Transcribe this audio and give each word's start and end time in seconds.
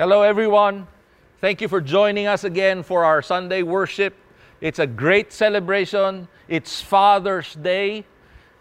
Hello, 0.00 0.22
everyone. 0.22 0.86
Thank 1.42 1.60
you 1.60 1.68
for 1.68 1.78
joining 1.78 2.26
us 2.26 2.44
again 2.44 2.82
for 2.82 3.04
our 3.04 3.20
Sunday 3.20 3.62
worship. 3.62 4.16
It's 4.62 4.78
a 4.78 4.86
great 4.86 5.30
celebration. 5.30 6.26
It's 6.48 6.80
Father's 6.80 7.54
Day. 7.56 8.06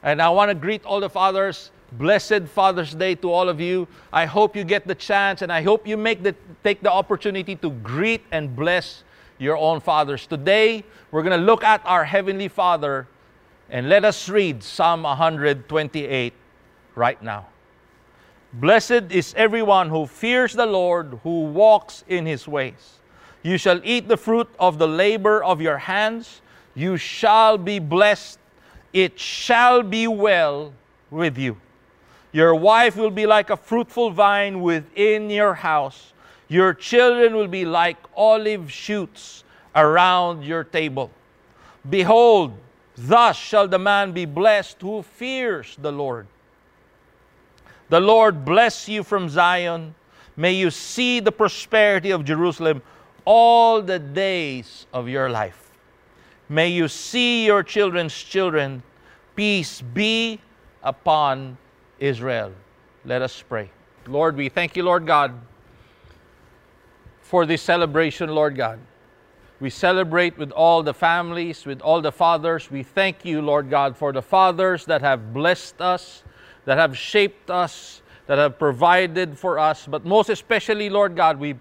And 0.03 0.21
I 0.21 0.31
want 0.31 0.49
to 0.49 0.53
greet 0.53 0.83
all 0.83 0.99
the 0.99 1.09
fathers. 1.09 1.71
Blessed 1.93 2.41
Father's 2.53 2.93
Day 2.93 3.15
to 3.15 3.31
all 3.31 3.47
of 3.47 3.61
you. 3.61 3.87
I 4.11 4.25
hope 4.25 4.53
you 4.53 4.65
get 4.65 4.85
the 4.85 4.95
chance 4.95 5.41
and 5.41 5.49
I 5.49 5.61
hope 5.61 5.87
you 5.87 5.95
make 5.95 6.23
the, 6.23 6.35
take 6.61 6.81
the 6.81 6.91
opportunity 6.91 7.55
to 7.55 7.69
greet 7.69 8.25
and 8.33 8.53
bless 8.53 9.05
your 9.37 9.55
own 9.55 9.79
fathers. 9.79 10.27
Today, 10.27 10.83
we're 11.09 11.23
going 11.23 11.39
to 11.39 11.45
look 11.45 11.63
at 11.63 11.81
our 11.85 12.03
Heavenly 12.03 12.49
Father 12.49 13.07
and 13.69 13.87
let 13.87 14.03
us 14.03 14.27
read 14.27 14.61
Psalm 14.61 15.03
128 15.03 16.33
right 16.95 17.23
now. 17.23 17.47
Blessed 18.53 19.11
is 19.11 19.33
everyone 19.37 19.89
who 19.89 20.07
fears 20.07 20.53
the 20.53 20.65
Lord, 20.65 21.19
who 21.23 21.45
walks 21.45 22.03
in 22.07 22.25
his 22.25 22.47
ways. 22.47 22.99
You 23.43 23.57
shall 23.57 23.79
eat 23.83 24.07
the 24.07 24.17
fruit 24.17 24.49
of 24.59 24.79
the 24.79 24.87
labor 24.87 25.43
of 25.43 25.61
your 25.61 25.77
hands. 25.77 26.41
You 26.73 26.97
shall 26.97 27.57
be 27.57 27.79
blessed. 27.79 28.39
It 28.91 29.19
shall 29.19 29.83
be 29.83 30.07
well 30.07 30.73
with 31.11 31.37
you. 31.37 31.57
Your 32.31 32.55
wife 32.55 32.95
will 32.95 33.11
be 33.11 33.25
like 33.25 33.49
a 33.49 33.57
fruitful 33.57 34.11
vine 34.11 34.61
within 34.61 35.29
your 35.29 35.53
house. 35.53 36.13
Your 36.47 36.73
children 36.73 37.35
will 37.35 37.47
be 37.47 37.65
like 37.65 37.97
olive 38.15 38.71
shoots 38.71 39.43
around 39.75 40.43
your 40.43 40.63
table. 40.63 41.11
Behold, 41.87 42.53
thus 42.97 43.37
shall 43.37 43.67
the 43.67 43.79
man 43.79 44.11
be 44.11 44.25
blessed 44.25 44.81
who 44.81 45.03
fears 45.03 45.77
the 45.79 45.91
Lord. 45.91 46.27
The 47.89 47.99
Lord 47.99 48.45
bless 48.45 48.87
you 48.87 49.03
from 49.03 49.29
Zion. 49.29 49.95
May 50.37 50.53
you 50.53 50.69
see 50.71 51.19
the 51.19 51.31
prosperity 51.31 52.11
of 52.11 52.23
Jerusalem 52.23 52.81
all 53.25 53.81
the 53.81 53.99
days 53.99 54.85
of 54.93 55.09
your 55.09 55.29
life. 55.29 55.71
May 56.47 56.69
you 56.69 56.87
see 56.87 57.45
your 57.45 57.63
children's 57.63 58.13
children. 58.15 58.83
Peace 59.35 59.81
be 59.81 60.39
upon 60.83 61.57
Israel. 61.99 62.53
Let 63.05 63.21
us 63.21 63.43
pray. 63.47 63.69
Lord, 64.07 64.35
we 64.35 64.49
thank 64.49 64.75
you, 64.75 64.83
Lord 64.83 65.05
God, 65.05 65.33
for 67.21 67.45
this 67.45 67.61
celebration, 67.61 68.29
Lord 68.29 68.55
God. 68.55 68.79
We 69.59 69.69
celebrate 69.69 70.37
with 70.37 70.51
all 70.51 70.83
the 70.83 70.93
families, 70.93 71.65
with 71.65 71.81
all 71.81 72.01
the 72.01 72.11
fathers. 72.11 72.71
We 72.71 72.81
thank 72.81 73.25
you, 73.25 73.41
Lord 73.41 73.69
God, 73.69 73.97
for 73.97 74.13
the 74.13 74.21
fathers 74.21 74.85
that 74.85 75.01
have 75.01 75.33
blessed 75.33 75.81
us 75.81 76.23
that 76.65 76.77
have 76.77 76.97
shaped 76.97 77.49
us, 77.49 78.01
that 78.27 78.37
have 78.37 78.59
provided 78.59 79.37
for 79.37 79.57
us. 79.59 79.87
But 79.87 80.05
most 80.05 80.29
especially, 80.29 80.89
Lord 80.89 81.15
God, 81.15 81.39
we, 81.39 81.55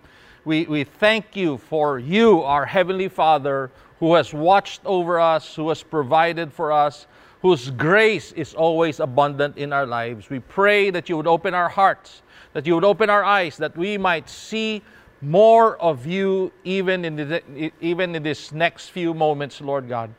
we, 0.45 0.65
we 0.67 0.85
thank 0.85 1.37
you 1.37 1.59
for 1.59 1.99
you, 1.99 2.43
our 2.43 2.67
Heavenly 2.67 3.09
Father, 3.09 3.71
who 4.01 4.15
has 4.15 4.33
watched 4.33 4.81
over 4.85 5.19
us, 5.19 5.55
who 5.55 5.69
has 5.69 5.83
provided 5.83 6.53
for 6.53 6.73
us, 6.73 7.07
whose 7.43 7.71
grace 7.71 8.33
is 8.33 8.55
always 8.55 9.01
abundant 9.01 9.57
in 9.57 9.73
our 9.73 9.87
lives. 9.87 10.29
We 10.29 10.41
pray 10.41 10.91
that 10.91 11.09
you 11.09 11.17
would 11.17 11.27
open 11.27 11.55
our 11.55 11.69
hearts, 11.69 12.23
that 12.53 12.67
you 12.67 12.75
would 12.75 12.85
open 12.85 13.11
our 13.11 13.25
eyes, 13.25 13.57
that 13.59 13.77
we 13.77 13.97
might 13.97 14.29
see 14.29 14.83
more 15.21 15.77
of 15.79 16.07
you 16.07 16.53
even 16.65 17.05
in, 17.05 17.17
the, 17.17 17.73
even 17.81 18.15
in 18.15 18.23
this 18.23 18.53
next 18.53 18.91
few 18.91 19.15
moments, 19.15 19.61
Lord 19.61 19.89
God. 19.89 20.11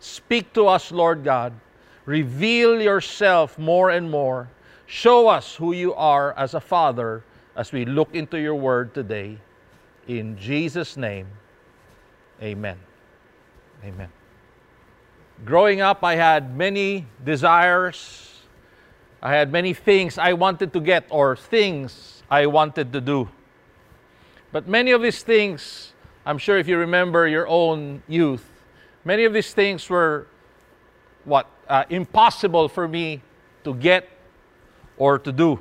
Speak 0.00 0.52
to 0.54 0.66
us, 0.66 0.92
Lord 0.92 1.24
God. 1.24 1.52
Reveal 2.08 2.80
yourself 2.80 3.58
more 3.58 3.90
and 3.90 4.10
more. 4.10 4.48
Show 4.86 5.28
us 5.28 5.54
who 5.54 5.72
you 5.72 5.92
are 5.92 6.32
as 6.38 6.54
a 6.54 6.60
father 6.60 7.22
as 7.54 7.70
we 7.70 7.84
look 7.84 8.14
into 8.14 8.40
your 8.40 8.54
word 8.54 8.94
today. 8.94 9.36
In 10.06 10.38
Jesus' 10.38 10.96
name, 10.96 11.26
amen. 12.40 12.78
Amen. 13.84 14.08
Growing 15.44 15.82
up, 15.82 16.02
I 16.02 16.14
had 16.14 16.56
many 16.56 17.04
desires. 17.22 18.40
I 19.20 19.34
had 19.34 19.52
many 19.52 19.74
things 19.74 20.16
I 20.16 20.32
wanted 20.32 20.72
to 20.72 20.80
get 20.80 21.04
or 21.10 21.36
things 21.36 22.22
I 22.30 22.46
wanted 22.46 22.90
to 22.94 23.02
do. 23.02 23.28
But 24.50 24.66
many 24.66 24.92
of 24.92 25.02
these 25.02 25.22
things, 25.22 25.92
I'm 26.24 26.38
sure 26.38 26.56
if 26.56 26.68
you 26.68 26.78
remember 26.78 27.28
your 27.28 27.46
own 27.46 28.02
youth, 28.08 28.48
many 29.04 29.24
of 29.24 29.34
these 29.34 29.52
things 29.52 29.90
were 29.90 30.26
what 31.26 31.46
uh, 31.68 31.84
impossible 31.90 32.68
for 32.68 32.88
me 32.88 33.22
to 33.64 33.74
get 33.74 34.08
or 34.96 35.18
to 35.18 35.32
do. 35.32 35.60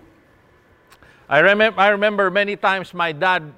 I, 1.30 1.40
remember, 1.40 1.80
I 1.80 1.90
remember 1.90 2.32
many 2.32 2.56
times 2.56 2.94
my 2.94 3.12
dad 3.12 3.52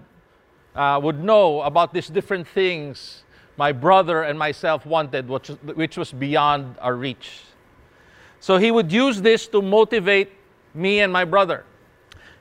uh, 0.76 1.00
would 1.02 1.24
know 1.24 1.62
about 1.62 1.94
these 1.94 2.08
different 2.08 2.48
things 2.48 3.24
my 3.60 3.74
brother 3.74 4.24
and 4.24 4.40
myself 4.40 4.86
wanted, 4.86 5.28
which, 5.28 5.50
which 5.76 5.98
was 5.98 6.14
beyond 6.14 6.78
our 6.80 6.96
reach. 6.96 7.42
So 8.40 8.56
he 8.56 8.72
would 8.72 8.90
use 8.90 9.22
this 9.22 9.48
to 9.50 9.62
motivate 9.62 10.31
me 10.74 11.02
and 11.02 11.12
my 11.12 11.26
brother. 11.26 11.66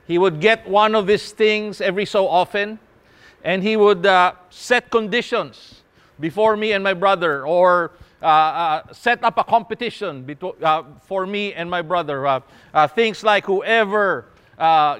He 0.07 0.17
would 0.17 0.39
get 0.39 0.65
one 0.65 0.95
of 0.95 1.07
these 1.07 1.33
things 1.33 1.81
every 1.81 2.05
so 2.05 2.25
often, 2.25 2.79
and 3.43 3.61
he 3.61 3.75
would 3.75 4.05
uh, 4.05 4.31
set 4.49 4.89
conditions 4.89 5.83
before 6.21 6.55
me 6.55 6.71
and 6.71 6.81
my 6.81 6.93
brother, 6.93 7.45
or 7.45 7.91
uh, 8.21 8.25
uh, 8.25 8.93
set 8.93 9.23
up 9.23 9.37
a 9.37 9.43
competition 9.43 10.37
uh, 10.61 10.83
for 11.03 11.25
me 11.25 11.53
and 11.53 11.69
my 11.69 11.81
brother. 11.81 12.27
Uh, 12.27 12.87
things 12.87 13.23
like 13.23 13.45
whoever 13.45 14.25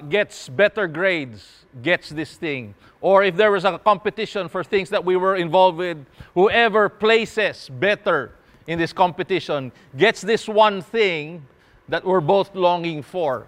gets 0.08 0.48
better 0.48 0.88
grades 0.88 1.66
gets 1.82 2.08
this 2.08 2.36
thing. 2.36 2.74
Or 3.02 3.22
if 3.22 3.36
there 3.36 3.50
was 3.50 3.64
a 3.64 3.78
competition 3.78 4.48
for 4.48 4.64
things 4.64 4.88
that 4.90 5.04
we 5.04 5.16
were 5.16 5.36
involved 5.36 5.78
with, 5.78 5.98
whoever 6.34 6.88
places 6.88 7.68
better 7.68 8.32
in 8.66 8.78
this 8.78 8.92
competition 8.92 9.72
gets 9.96 10.20
this 10.20 10.48
one 10.48 10.80
thing 10.80 11.46
that 11.88 12.04
we're 12.04 12.20
both 12.20 12.54
longing 12.54 13.02
for. 13.02 13.46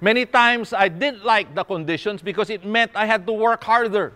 Many 0.00 0.26
times 0.26 0.72
I 0.72 0.88
didn't 0.88 1.24
like 1.24 1.54
the 1.54 1.64
conditions 1.64 2.22
because 2.22 2.50
it 2.50 2.64
meant 2.64 2.92
I 2.94 3.06
had 3.06 3.26
to 3.26 3.32
work 3.32 3.62
harder. 3.62 4.12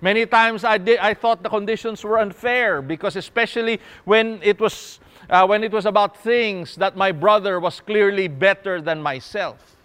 Many 0.00 0.26
times 0.26 0.64
I, 0.64 0.78
did, 0.78 0.98
I 0.98 1.14
thought 1.14 1.42
the 1.42 1.48
conditions 1.48 2.04
were 2.04 2.18
unfair 2.18 2.80
because, 2.82 3.16
especially 3.16 3.80
when 4.04 4.40
it, 4.42 4.60
was, 4.60 5.00
uh, 5.28 5.44
when 5.46 5.64
it 5.64 5.72
was 5.72 5.86
about 5.86 6.16
things 6.16 6.76
that 6.76 6.96
my 6.96 7.10
brother 7.10 7.58
was 7.58 7.80
clearly 7.80 8.28
better 8.28 8.80
than 8.80 9.02
myself. 9.02 9.76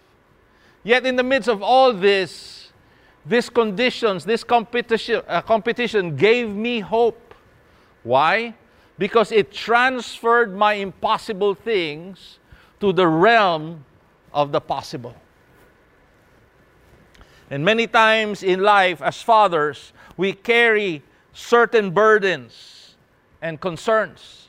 Yet, 0.84 1.06
in 1.06 1.16
the 1.16 1.24
midst 1.24 1.50
of 1.50 1.64
all 1.64 1.94
this, 1.94 2.72
these 3.26 3.50
conditions, 3.50 4.26
this 4.26 4.44
competition, 4.44 5.22
uh, 5.28 5.42
competition 5.42 6.16
gave 6.16 6.50
me 6.50 6.82
hope. 6.82 7.34
Why? 8.04 8.54
Because 8.98 9.32
it 9.32 9.52
transferred 9.52 10.56
my 10.56 10.74
impossible 10.74 11.56
things 11.56 12.40
to 12.82 12.94
the 12.94 13.08
realm 13.08 13.86
of 14.34 14.52
the 14.52 14.60
possible. 14.60 15.16
And 17.50 17.64
many 17.64 17.88
times 17.88 18.44
in 18.44 18.62
life, 18.62 19.02
as 19.02 19.22
fathers, 19.22 19.94
we 20.18 20.34
carry 20.34 21.04
certain 21.34 21.92
burdens 21.92 22.96
and 23.42 23.60
concerns 23.60 24.44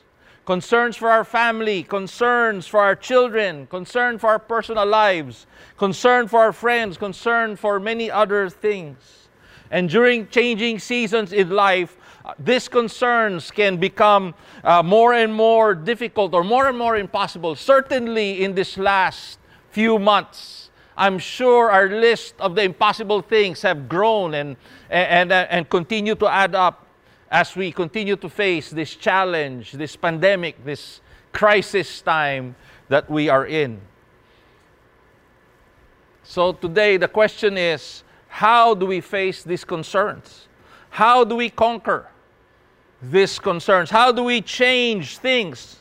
concerns 0.45 0.95
for 0.95 1.09
our 1.09 1.25
family, 1.25 1.83
concerns 1.83 2.67
for 2.67 2.79
our 2.79 2.95
children, 2.95 3.67
concern 3.67 4.17
for 4.17 4.29
our 4.29 4.39
personal 4.39 4.85
lives, 4.85 5.47
concern 5.77 6.27
for 6.27 6.39
our 6.39 6.53
friends, 6.53 6.97
concern 6.97 7.55
for 7.55 7.79
many 7.79 8.09
other 8.09 8.49
things. 8.49 9.27
And 9.71 9.89
during 9.89 10.27
changing 10.27 10.79
seasons 10.79 11.33
in 11.33 11.49
life, 11.49 11.97
these 12.39 12.67
concerns 12.67 13.51
can 13.51 13.77
become 13.77 14.33
uh, 14.63 14.81
more 14.81 15.13
and 15.13 15.33
more 15.33 15.75
difficult 15.75 16.33
or 16.33 16.43
more 16.43 16.67
and 16.67 16.77
more 16.77 16.95
impossible. 16.95 17.55
Certainly 17.55 18.43
in 18.43 18.55
this 18.55 18.77
last 18.77 19.39
few 19.71 19.99
months, 19.99 20.64
I'm 20.97 21.19
sure 21.19 21.69
our 21.69 21.89
list 21.89 22.35
of 22.39 22.55
the 22.55 22.63
impossible 22.63 23.21
things 23.21 23.61
have 23.63 23.89
grown 23.89 24.33
and, 24.33 24.55
and, 24.89 25.31
and, 25.31 25.69
continue 25.69 26.15
to 26.15 26.27
add 26.27 26.55
up 26.55 26.87
as 27.29 27.55
we 27.55 27.71
continue 27.71 28.15
to 28.15 28.29
face 28.29 28.69
this 28.69 28.95
challenge, 28.95 29.73
this 29.73 29.95
pandemic, 29.95 30.63
this 30.63 31.01
crisis 31.33 32.01
time 32.01 32.55
that 32.87 33.09
we 33.09 33.27
are 33.27 33.45
in. 33.45 33.81
So 36.23 36.53
today, 36.53 36.97
the 36.97 37.09
question 37.09 37.57
is 37.57 38.03
how 38.27 38.73
do 38.73 38.85
we 38.85 39.01
face 39.01 39.43
these 39.43 39.65
concerns? 39.65 40.47
How 40.89 41.25
do 41.25 41.35
we 41.35 41.49
conquer 41.49 42.09
these 43.01 43.37
concerns? 43.37 43.89
How 43.89 44.11
do 44.11 44.23
we 44.23 44.41
change 44.41 45.17
things? 45.17 45.77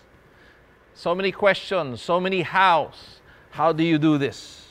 So 0.94 1.14
many 1.14 1.32
questions, 1.32 2.02
so 2.02 2.20
many 2.20 2.42
hows. 2.42 3.20
How 3.50 3.72
do 3.72 3.84
you 3.84 3.98
do 3.98 4.18
this? 4.18 4.63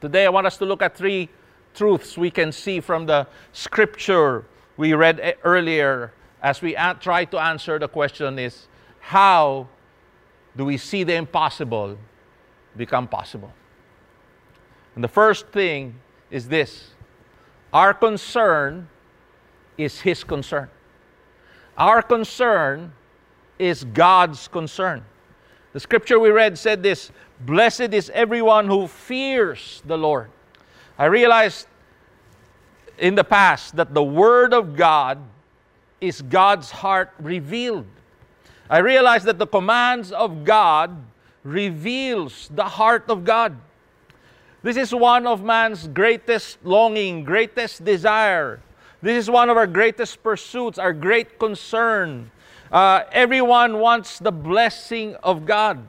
Today, 0.00 0.24
I 0.24 0.30
want 0.30 0.46
us 0.46 0.56
to 0.58 0.64
look 0.64 0.80
at 0.80 0.96
three 0.96 1.28
truths 1.74 2.16
we 2.16 2.30
can 2.30 2.52
see 2.52 2.80
from 2.80 3.06
the 3.06 3.26
scripture 3.52 4.46
we 4.76 4.94
read 4.94 5.36
earlier 5.44 6.12
as 6.42 6.62
we 6.62 6.74
try 7.00 7.26
to 7.26 7.38
answer 7.38 7.78
the 7.78 7.88
question 7.88 8.38
is 8.38 8.66
how 9.00 9.68
do 10.56 10.64
we 10.64 10.78
see 10.78 11.04
the 11.04 11.14
impossible 11.14 11.98
become 12.76 13.06
possible? 13.06 13.52
And 14.94 15.04
the 15.04 15.08
first 15.08 15.48
thing 15.48 15.96
is 16.30 16.48
this 16.48 16.90
Our 17.72 17.92
concern 17.92 18.88
is 19.76 20.00
His 20.00 20.24
concern. 20.24 20.70
Our 21.76 22.02
concern 22.02 22.92
is 23.58 23.84
God's 23.84 24.48
concern. 24.48 25.04
The 25.72 25.80
scripture 25.80 26.18
we 26.18 26.30
read 26.30 26.58
said 26.58 26.82
this 26.82 27.10
Blessed 27.40 27.94
is 27.94 28.10
everyone 28.10 28.66
who 28.66 28.86
fears 28.86 29.82
the 29.86 29.96
Lord. 29.96 30.30
I 30.98 31.06
realized 31.06 31.66
in 32.98 33.14
the 33.14 33.24
past 33.24 33.76
that 33.76 33.94
the 33.94 34.02
Word 34.02 34.52
of 34.52 34.76
God 34.76 35.18
is 36.00 36.22
God's 36.22 36.70
heart 36.70 37.12
revealed. 37.18 37.86
I 38.68 38.78
realized 38.78 39.24
that 39.24 39.38
the 39.38 39.46
commands 39.46 40.12
of 40.12 40.44
God 40.44 40.96
reveals 41.42 42.50
the 42.54 42.64
heart 42.64 43.04
of 43.08 43.24
God. 43.24 43.56
This 44.62 44.76
is 44.76 44.94
one 44.94 45.26
of 45.26 45.42
man's 45.42 45.88
greatest 45.88 46.58
longing, 46.64 47.24
greatest 47.24 47.84
desire. 47.84 48.60
This 49.00 49.16
is 49.16 49.30
one 49.30 49.48
of 49.48 49.56
our 49.56 49.66
greatest 49.66 50.22
pursuits, 50.22 50.78
our 50.78 50.92
great 50.92 51.38
concern. 51.38 52.30
Uh, 52.70 53.02
everyone 53.10 53.80
wants 53.80 54.20
the 54.20 54.30
blessing 54.30 55.16
of 55.16 55.44
God. 55.44 55.86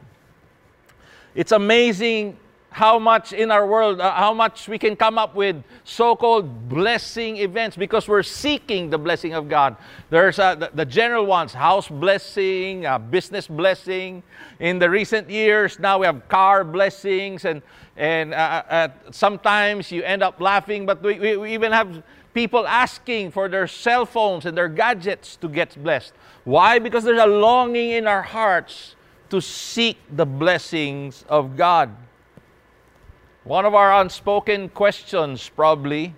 It's 1.35 1.51
amazing 1.51 2.37
how 2.71 2.97
much 2.97 3.33
in 3.33 3.51
our 3.51 3.67
world, 3.67 3.99
uh, 3.99 4.15
how 4.15 4.33
much 4.33 4.69
we 4.69 4.79
can 4.79 4.95
come 4.95 5.17
up 5.17 5.35
with 5.35 5.61
so 5.83 6.15
called 6.15 6.69
blessing 6.69 7.37
events 7.37 7.75
because 7.75 8.07
we're 8.07 8.23
seeking 8.23 8.89
the 8.89 8.97
blessing 8.97 9.33
of 9.33 9.49
God. 9.49 9.75
There's 10.09 10.39
uh, 10.39 10.55
the, 10.55 10.71
the, 10.73 10.85
general 10.85 11.25
ones 11.25 11.53
house 11.53 11.89
blessing, 11.89 12.85
uh, 12.85 12.97
business 12.97 13.45
blessing. 13.45 14.23
In 14.59 14.79
the 14.79 14.89
recent 14.89 15.29
years, 15.29 15.79
now 15.79 15.99
we 15.99 16.05
have 16.05 16.27
car 16.29 16.63
blessings, 16.63 17.43
and, 17.43 17.61
and 17.97 18.33
uh, 18.33 18.63
uh, 18.69 18.87
sometimes 19.11 19.91
you 19.91 20.01
end 20.03 20.23
up 20.23 20.39
laughing, 20.39 20.85
but 20.85 21.03
we, 21.03 21.19
we, 21.19 21.35
we 21.37 21.53
even 21.53 21.73
have 21.73 22.01
people 22.33 22.67
asking 22.67 23.31
for 23.31 23.49
their 23.49 23.67
cell 23.67 24.05
phones 24.05 24.45
and 24.45 24.57
their 24.57 24.69
gadgets 24.69 25.35
to 25.37 25.47
get 25.47 25.81
blessed. 25.81 26.13
Why? 26.43 26.79
Because 26.79 27.03
there's 27.03 27.19
a 27.21 27.25
longing 27.27 27.91
in 27.91 28.07
our 28.07 28.21
hearts 28.21 28.95
to 29.29 29.41
seek 29.41 29.97
the 30.11 30.25
blessings 30.25 31.23
of 31.29 31.55
God. 31.55 31.95
One 33.43 33.65
of 33.65 33.73
our 33.73 34.01
unspoken 34.01 34.69
questions, 34.69 35.49
probably, 35.49 36.13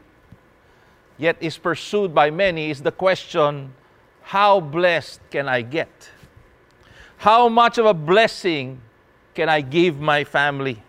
yet 1.17 1.37
is 1.39 1.57
pursued 1.57 2.13
by 2.13 2.31
many, 2.31 2.69
is 2.69 2.81
the 2.81 2.91
question 2.91 3.73
how 4.21 4.59
blessed 4.59 5.21
can 5.29 5.47
I 5.47 5.61
get? 5.61 6.09
How 7.17 7.49
much 7.49 7.77
of 7.77 7.85
a 7.85 7.93
blessing 7.93 8.81
can 9.33 9.47
I 9.49 9.61
give 9.61 9.99
my 9.99 10.23
family? 10.23 10.81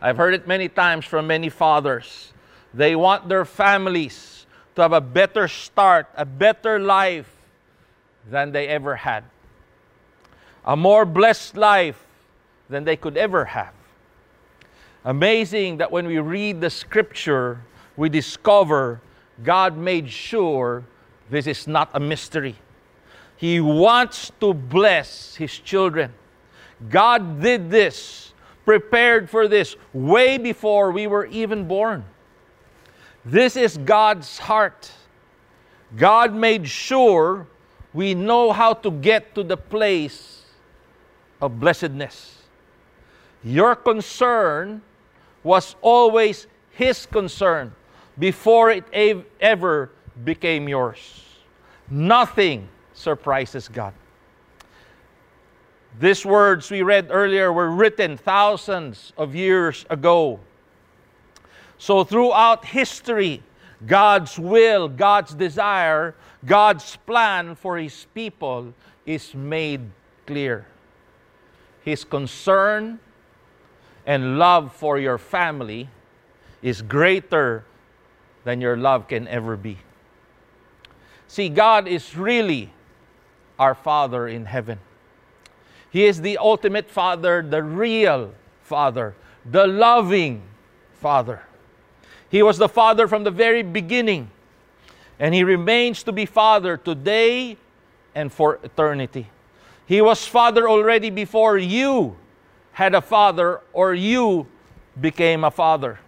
I've 0.00 0.16
heard 0.16 0.34
it 0.34 0.46
many 0.46 0.68
times 0.68 1.04
from 1.04 1.26
many 1.26 1.48
fathers. 1.48 2.32
They 2.74 2.96
want 2.96 3.28
their 3.28 3.44
families 3.44 4.46
to 4.76 4.82
have 4.82 4.92
a 4.92 5.00
better 5.00 5.48
start, 5.48 6.06
a 6.16 6.24
better 6.24 6.78
life 6.78 7.30
than 8.30 8.52
they 8.52 8.68
ever 8.68 8.96
had, 8.96 9.24
a 10.64 10.76
more 10.76 11.04
blessed 11.04 11.56
life 11.56 12.04
than 12.68 12.84
they 12.84 12.96
could 12.96 13.16
ever 13.16 13.46
have. 13.46 13.72
Amazing 15.04 15.78
that 15.78 15.90
when 15.90 16.06
we 16.06 16.18
read 16.18 16.60
the 16.60 16.70
scripture, 16.70 17.60
we 17.96 18.08
discover 18.08 19.00
God 19.42 19.76
made 19.76 20.10
sure 20.10 20.84
this 21.30 21.46
is 21.46 21.66
not 21.66 21.90
a 21.94 22.00
mystery. 22.00 22.56
He 23.36 23.60
wants 23.60 24.32
to 24.40 24.52
bless 24.52 25.36
His 25.36 25.56
children. 25.58 26.12
God 26.90 27.40
did 27.40 27.70
this, 27.70 28.32
prepared 28.64 29.30
for 29.30 29.48
this 29.48 29.76
way 29.92 30.38
before 30.38 30.92
we 30.92 31.06
were 31.06 31.26
even 31.26 31.66
born. 31.66 32.04
This 33.28 33.56
is 33.56 33.76
God's 33.76 34.38
heart. 34.38 34.90
God 35.94 36.32
made 36.34 36.66
sure 36.66 37.46
we 37.92 38.14
know 38.14 38.52
how 38.52 38.72
to 38.72 38.90
get 38.90 39.34
to 39.34 39.42
the 39.42 39.56
place 39.56 40.44
of 41.42 41.60
blessedness. 41.60 42.38
Your 43.44 43.76
concern 43.76 44.80
was 45.44 45.76
always 45.82 46.46
His 46.70 47.04
concern 47.04 47.74
before 48.18 48.70
it 48.70 48.84
ever 49.42 49.90
became 50.24 50.66
yours. 50.66 51.24
Nothing 51.90 52.66
surprises 52.94 53.68
God. 53.68 53.92
These 56.00 56.24
words 56.24 56.70
we 56.70 56.80
read 56.80 57.08
earlier 57.10 57.52
were 57.52 57.70
written 57.70 58.16
thousands 58.16 59.12
of 59.18 59.34
years 59.34 59.84
ago. 59.90 60.40
So, 61.78 62.04
throughout 62.04 62.64
history, 62.64 63.42
God's 63.86 64.38
will, 64.38 64.88
God's 64.88 65.34
desire, 65.34 66.14
God's 66.44 66.96
plan 67.06 67.54
for 67.54 67.78
His 67.78 68.06
people 68.14 68.74
is 69.06 69.34
made 69.34 69.80
clear. 70.26 70.66
His 71.82 72.04
concern 72.04 72.98
and 74.04 74.38
love 74.38 74.74
for 74.74 74.98
your 74.98 75.18
family 75.18 75.88
is 76.62 76.82
greater 76.82 77.64
than 78.44 78.60
your 78.60 78.76
love 78.76 79.06
can 79.06 79.28
ever 79.28 79.56
be. 79.56 79.78
See, 81.28 81.48
God 81.48 81.86
is 81.86 82.16
really 82.16 82.72
our 83.58 83.74
Father 83.74 84.26
in 84.26 84.46
heaven. 84.46 84.78
He 85.90 86.04
is 86.04 86.20
the 86.20 86.38
ultimate 86.38 86.90
Father, 86.90 87.42
the 87.42 87.62
real 87.62 88.34
Father, 88.62 89.14
the 89.44 89.66
loving 89.66 90.42
Father. 91.00 91.42
He 92.30 92.42
was 92.42 92.58
the 92.58 92.68
Father 92.68 93.08
from 93.08 93.24
the 93.24 93.30
very 93.30 93.62
beginning, 93.62 94.30
and 95.18 95.34
He 95.34 95.44
remains 95.44 96.02
to 96.04 96.12
be 96.12 96.26
Father 96.26 96.76
today 96.76 97.56
and 98.14 98.32
for 98.32 98.58
eternity. 98.62 99.28
He 99.86 100.00
was 100.00 100.26
Father 100.26 100.68
already 100.68 101.10
before 101.10 101.56
you 101.56 102.16
had 102.72 102.94
a 102.94 103.00
father 103.00 103.60
or 103.72 103.94
you 103.94 104.46
became 105.00 105.42
a 105.42 105.50
father. 105.50 105.98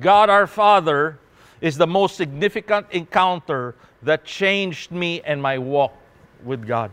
God 0.00 0.28
our 0.28 0.46
Father 0.46 1.18
is 1.60 1.76
the 1.76 1.86
most 1.86 2.16
significant 2.16 2.86
encounter 2.90 3.76
that 4.02 4.24
changed 4.24 4.90
me 4.90 5.20
and 5.20 5.40
my 5.40 5.58
walk 5.58 5.92
with 6.42 6.66
God. 6.66 6.90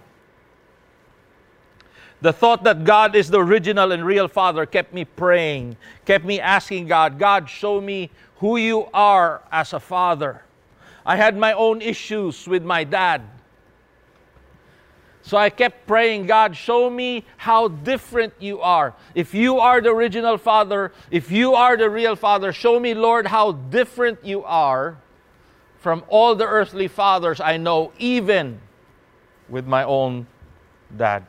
The 2.22 2.32
thought 2.32 2.64
that 2.66 2.84
God 2.84 3.16
is 3.16 3.30
the 3.30 3.40
original 3.40 3.92
and 3.92 4.06
real 4.06 4.28
Father 4.28 4.66
kept 4.66 4.94
me 4.94 5.06
praying, 5.06 5.76
kept 6.06 6.24
me 6.24 6.40
asking 6.40 6.88
God, 6.88 7.18
God, 7.18 7.50
show 7.50 7.82
me 7.82 8.12
who 8.38 8.58
you 8.58 8.88
are 8.94 9.42
as 9.52 9.74
a 9.74 9.80
father. 9.80 10.44
I 11.04 11.16
had 11.16 11.36
my 11.36 11.54
own 11.54 11.82
issues 11.82 12.48
with 12.48 12.64
my 12.64 12.84
dad. 12.84 13.22
So 15.24 15.38
I 15.38 15.50
kept 15.50 15.88
praying, 15.88 16.28
God, 16.28 16.56
show 16.56 16.90
me 16.90 17.26
how 17.38 17.68
different 17.68 18.34
you 18.40 18.62
are. 18.62 18.94
If 19.14 19.34
you 19.34 19.60
are 19.60 19.82
the 19.82 19.90
original 19.90 20.38
Father, 20.38 20.92
if 21.12 21.32
you 21.32 21.54
are 21.54 21.78
the 21.78 21.90
real 21.90 22.16
Father, 22.16 22.52
show 22.52 22.80
me, 22.80 22.94
Lord, 22.94 23.28
how 23.28 23.52
different 23.52 24.24
you 24.26 24.44
are 24.44 24.98
from 25.80 26.04
all 26.08 26.36
the 26.36 26.46
earthly 26.46 26.88
fathers 26.88 27.40
I 27.40 27.58
know, 27.58 27.92
even 27.98 28.60
with 29.50 29.66
my 29.66 29.84
own 29.84 30.28
dad. 30.96 31.26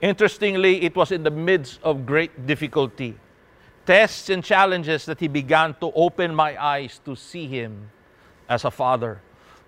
Interestingly, 0.00 0.82
it 0.82 0.94
was 0.94 1.12
in 1.12 1.22
the 1.22 1.30
midst 1.30 1.80
of 1.82 2.04
great 2.04 2.46
difficulty, 2.46 3.16
tests 3.86 4.28
and 4.28 4.44
challenges 4.44 5.06
that 5.06 5.20
he 5.20 5.28
began 5.28 5.74
to 5.80 5.90
open 5.94 6.34
my 6.34 6.62
eyes 6.62 7.00
to 7.04 7.16
see 7.16 7.46
him 7.46 7.90
as 8.48 8.64
a 8.64 8.70
father. 8.70 9.20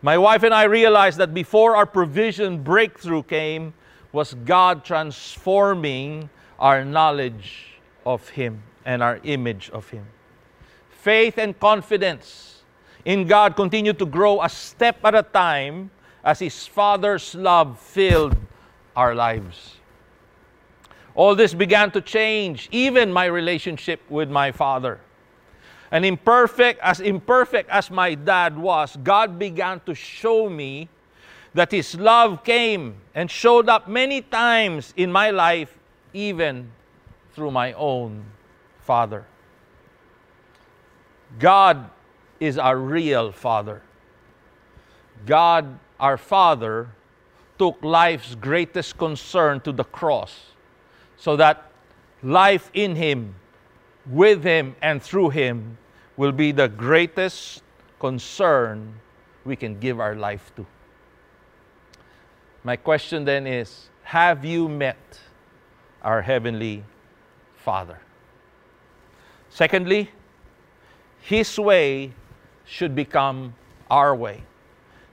My 0.03 0.17
wife 0.17 0.45
and 0.45 0.55
I 0.55 0.65
realized 0.65 1.19
that 1.19 1.35
before 1.35 1.75
our 1.75 1.87
provision 1.87 2.63
breakthrough 2.63 3.23
came, 3.23 3.75
was 4.13 4.35
God 4.35 4.85
transforming 4.85 6.31
our 6.59 6.85
knowledge 6.85 7.81
of 8.07 8.29
Him 8.29 8.63
and 8.85 9.03
our 9.03 9.21
image 9.25 9.71
of 9.71 9.89
Him. 9.91 10.07
Faith 10.91 11.39
and 11.39 11.59
confidence 11.59 12.63
in 13.05 13.27
God 13.27 13.57
continued 13.57 13.99
to 13.99 14.07
grow 14.07 14.43
a 14.43 14.49
step 14.49 14.99
at 15.05 15.15
a 15.15 15.23
time 15.23 15.91
as 16.25 16.39
His 16.39 16.67
Father's 16.67 17.35
love 17.35 17.79
filled 17.79 18.37
our 18.97 19.15
lives. 19.15 19.78
All 21.19 21.35
this 21.35 21.53
began 21.53 21.91
to 21.91 22.01
change, 22.01 22.69
even 22.71 23.13
my 23.13 23.25
relationship 23.25 24.01
with 24.09 24.31
my 24.31 24.53
Father. 24.53 25.01
And 25.91 26.05
imperfect, 26.05 26.79
as 26.81 27.01
imperfect 27.01 27.69
as 27.71 27.91
my 27.91 28.15
dad 28.15 28.57
was, 28.57 28.97
God 29.03 29.37
began 29.37 29.81
to 29.81 29.97
show 29.97 30.49
me 30.49 30.89
that 31.55 31.73
His 31.73 31.97
love 31.97 32.45
came 32.45 33.01
and 33.17 33.29
showed 33.29 33.69
up 33.69 33.89
many 33.89 34.23
times 34.23 34.95
in 34.97 35.11
my 35.11 35.31
life, 35.31 35.77
even 36.13 36.71
through 37.33 37.51
my 37.51 37.73
own 37.73 38.23
father. 38.79 39.27
God 41.41 41.91
is 42.39 42.59
our 42.59 42.79
real 42.79 43.33
Father. 43.33 43.83
God, 45.27 45.81
our 45.99 46.17
Father, 46.17 46.91
took 47.59 47.83
life's 47.83 48.37
greatest 48.37 48.97
concern 48.97 49.59
to 49.63 49.73
the 49.73 49.83
cross 49.83 50.55
so 51.19 51.37
that 51.37 51.71
life 52.23 52.71
in 52.75 52.97
Him 52.97 53.35
with 54.09 54.43
him 54.43 54.75
and 54.83 55.03
through 55.03 55.31
him 55.31 55.77
will 56.17 56.33
be 56.33 56.53
the 56.53 56.69
greatest 56.69 57.63
concern 58.01 58.95
we 59.45 59.57
can 59.57 59.79
give 59.79 60.01
our 60.01 60.15
life 60.15 60.53
to. 60.57 60.67
My 62.65 62.77
question 62.77 63.25
then 63.25 63.47
is 63.47 63.89
Have 64.03 64.45
you 64.45 64.69
met 64.69 65.21
our 66.03 66.23
Heavenly 66.23 66.85
Father? 67.57 67.99
Secondly, 69.51 70.11
His 71.21 71.59
way 71.59 72.13
should 72.65 72.95
become 72.95 73.55
our 73.91 74.15
way. 74.15 74.43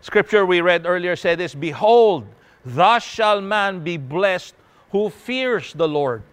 Scripture 0.01 0.45
we 0.45 0.62
read 0.62 0.85
earlier 0.85 1.15
said 1.15 1.38
this 1.38 1.55
Behold, 1.55 2.27
thus 2.65 3.03
shall 3.03 3.41
man 3.41 3.83
be 3.83 3.97
blessed 3.97 4.55
who 4.96 5.10
fears 5.10 5.74
the 5.74 5.86
Lord, 5.86 6.24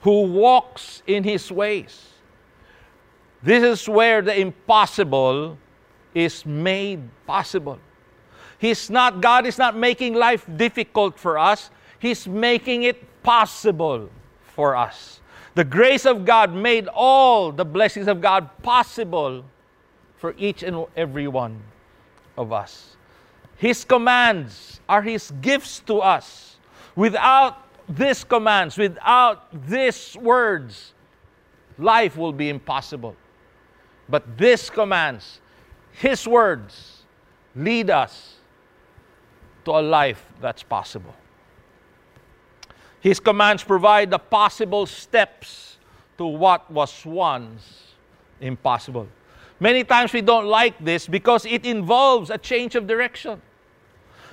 who 0.00 0.22
walks 0.22 1.02
in 1.06 1.22
his 1.22 1.52
ways. 1.52 2.14
This 3.42 3.62
is 3.62 3.86
where 3.86 4.22
the 4.22 4.34
impossible 4.40 5.58
is 6.14 6.46
made 6.46 7.02
possible. 7.26 7.78
He's 8.56 8.88
not, 8.88 9.20
God 9.20 9.44
is 9.44 9.58
not 9.58 9.76
making 9.76 10.14
life 10.14 10.48
difficult 10.56 11.18
for 11.18 11.36
us, 11.38 11.68
He's 11.98 12.26
making 12.26 12.84
it 12.84 13.22
possible 13.22 14.08
for 14.44 14.74
us. 14.74 15.20
The 15.54 15.64
grace 15.64 16.06
of 16.06 16.24
God 16.24 16.54
made 16.54 16.88
all 16.88 17.52
the 17.52 17.66
blessings 17.66 18.08
of 18.08 18.22
God 18.22 18.48
possible 18.62 19.44
for 20.16 20.34
each 20.38 20.62
and 20.62 20.86
every 20.96 21.28
one 21.28 21.60
of 22.38 22.50
us. 22.50 22.96
His 23.58 23.84
commands 23.84 24.80
are 24.88 25.02
His 25.02 25.32
gifts 25.42 25.80
to 25.80 25.98
us. 25.98 26.56
Without 26.96 27.63
these 27.88 28.24
commands, 28.24 28.78
without 28.78 29.68
these 29.68 30.16
words, 30.16 30.94
life 31.78 32.16
will 32.16 32.32
be 32.32 32.48
impossible. 32.48 33.16
But 34.08 34.38
these 34.38 34.70
commands, 34.70 35.40
His 35.92 36.26
words, 36.26 37.02
lead 37.54 37.90
us 37.90 38.36
to 39.64 39.72
a 39.72 39.82
life 39.82 40.24
that's 40.40 40.62
possible. 40.62 41.14
His 43.00 43.20
commands 43.20 43.62
provide 43.62 44.10
the 44.10 44.18
possible 44.18 44.86
steps 44.86 45.76
to 46.16 46.24
what 46.24 46.70
was 46.70 47.04
once 47.04 47.94
impossible. 48.40 49.08
Many 49.60 49.84
times 49.84 50.12
we 50.12 50.20
don't 50.20 50.46
like 50.46 50.82
this 50.82 51.06
because 51.06 51.46
it 51.46 51.64
involves 51.64 52.30
a 52.30 52.38
change 52.38 52.74
of 52.74 52.86
direction. 52.86 53.40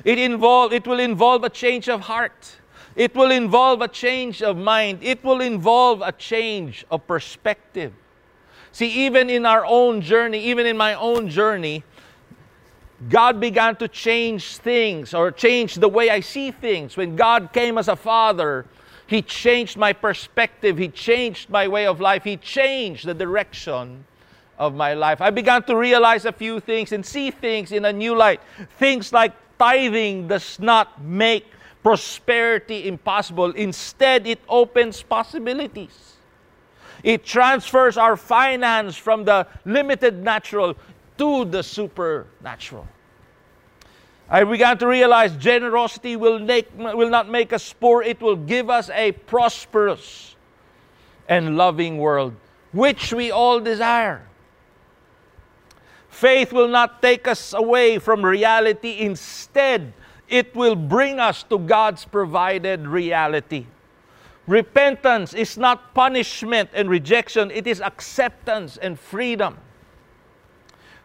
It, 0.03 0.17
involve, 0.17 0.73
it 0.73 0.87
will 0.87 0.99
involve 0.99 1.43
a 1.43 1.49
change 1.49 1.89
of 1.89 2.01
heart. 2.01 2.60
It 2.95 3.15
will 3.15 3.31
involve 3.31 3.81
a 3.81 3.87
change 3.87 4.41
of 4.41 4.57
mind. 4.57 4.99
It 5.01 5.23
will 5.23 5.41
involve 5.41 6.01
a 6.01 6.11
change 6.11 6.85
of 6.91 7.05
perspective. 7.07 7.93
See, 8.71 9.05
even 9.05 9.29
in 9.29 9.45
our 9.45 9.65
own 9.65 10.01
journey, 10.01 10.39
even 10.45 10.65
in 10.65 10.77
my 10.77 10.93
own 10.93 11.29
journey, 11.29 11.83
God 13.09 13.39
began 13.39 13.75
to 13.77 13.87
change 13.87 14.57
things 14.57 15.13
or 15.13 15.31
change 15.31 15.75
the 15.75 15.89
way 15.89 16.09
I 16.09 16.19
see 16.19 16.51
things. 16.51 16.95
When 16.95 17.15
God 17.15 17.49
came 17.51 17.77
as 17.77 17.87
a 17.87 17.95
father, 17.95 18.65
He 19.07 19.21
changed 19.21 19.75
my 19.75 19.91
perspective, 19.91 20.77
He 20.77 20.87
changed 20.87 21.49
my 21.49 21.67
way 21.67 21.87
of 21.87 21.99
life, 21.99 22.23
He 22.23 22.37
changed 22.37 23.05
the 23.05 23.13
direction 23.13 24.05
of 24.59 24.75
my 24.75 24.93
life. 24.93 25.19
I 25.21 25.31
began 25.31 25.63
to 25.63 25.75
realize 25.75 26.25
a 26.25 26.31
few 26.31 26.59
things 26.59 26.91
and 26.91 27.03
see 27.03 27.31
things 27.31 27.71
in 27.71 27.85
a 27.85 27.91
new 27.91 28.15
light. 28.15 28.39
Things 28.77 29.11
like 29.11 29.33
tithing 29.57 30.27
does 30.27 30.59
not 30.59 31.01
make 31.01 31.45
prosperity 31.83 32.87
impossible, 32.87 33.51
instead, 33.51 34.27
it 34.27 34.39
opens 34.47 35.01
possibilities. 35.01 36.15
It 37.03 37.25
transfers 37.25 37.97
our 37.97 38.15
finance 38.15 38.95
from 38.95 39.25
the 39.25 39.47
limited 39.65 40.23
natural 40.23 40.75
to 41.17 41.45
the 41.45 41.63
supernatural. 41.63 42.87
I 44.29 44.43
began 44.43 44.77
to 44.77 44.87
realize 44.87 45.35
generosity 45.35 46.15
will, 46.15 46.39
make, 46.39 46.69
will 46.77 47.09
not 47.09 47.29
make 47.29 47.51
us 47.51 47.73
poor, 47.73 48.01
it 48.01 48.21
will 48.21 48.37
give 48.37 48.69
us 48.69 48.89
a 48.91 49.11
prosperous 49.11 50.35
and 51.27 51.57
loving 51.57 51.97
world, 51.97 52.33
which 52.71 53.13
we 53.13 53.31
all 53.31 53.59
desire. 53.59 54.25
Faith 56.09 56.53
will 56.53 56.67
not 56.67 57.01
take 57.01 57.27
us 57.27 57.53
away 57.53 57.97
from 57.97 58.23
reality. 58.23 58.99
Instead, 58.99 59.93
it 60.31 60.55
will 60.55 60.75
bring 60.75 61.19
us 61.19 61.43
to 61.43 61.59
God's 61.59 62.05
provided 62.05 62.87
reality. 62.87 63.67
Repentance 64.47 65.33
is 65.33 65.57
not 65.57 65.93
punishment 65.93 66.69
and 66.73 66.89
rejection, 66.89 67.51
it 67.51 67.67
is 67.67 67.81
acceptance 67.81 68.77
and 68.77 68.99
freedom. 68.99 69.57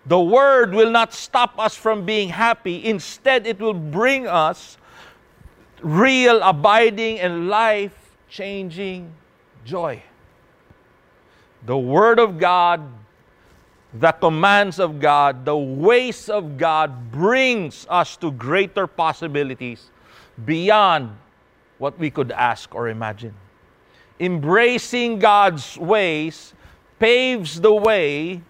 The 0.06 0.20
word 0.20 0.72
will 0.72 0.90
not 0.90 1.12
stop 1.12 1.58
us 1.58 1.74
from 1.74 2.06
being 2.06 2.28
happy. 2.28 2.84
Instead, 2.84 3.46
it 3.46 3.58
will 3.58 3.74
bring 3.74 4.28
us 4.28 4.78
real, 5.82 6.40
abiding, 6.42 7.18
and 7.18 7.48
life 7.48 8.16
changing 8.28 9.12
joy. 9.64 10.00
The 11.64 11.76
word 11.76 12.20
of 12.20 12.38
God 12.38 12.88
the 14.00 14.12
commands 14.12 14.78
of 14.78 15.00
God, 15.00 15.44
the 15.44 15.56
ways 15.56 16.28
of 16.28 16.58
God 16.58 17.10
brings 17.10 17.86
us 17.88 18.16
to 18.18 18.30
greater 18.30 18.86
possibilities 18.86 19.90
beyond 20.44 21.16
what 21.78 21.98
we 21.98 22.10
could 22.10 22.32
ask 22.32 22.74
or 22.74 22.88
imagine. 22.88 23.34
Embracing 24.18 25.18
God's 25.18 25.76
ways 25.78 26.54
paves 26.98 27.60
the 27.60 27.72
way 27.72 28.42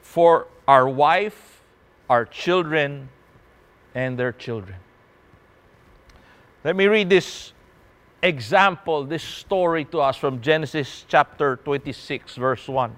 for 0.00 0.48
our 0.66 0.88
wife, 0.88 1.62
our 2.08 2.24
children, 2.24 3.08
and 3.94 4.18
their 4.18 4.32
children. 4.32 4.76
Let 6.64 6.76
me 6.76 6.86
read 6.86 7.10
this 7.10 7.52
example, 8.22 9.04
this 9.04 9.22
story 9.22 9.84
to 9.86 10.00
us 10.00 10.16
from 10.16 10.40
Genesis 10.40 11.04
chapter 11.08 11.56
26, 11.56 12.36
verse 12.36 12.66
1. 12.66 12.96